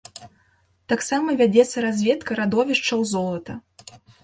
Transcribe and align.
Таксама 0.93 1.35
вядзецца 1.43 1.85
разведка 1.87 2.39
радовішчаў 2.41 3.07
золата. 3.13 3.61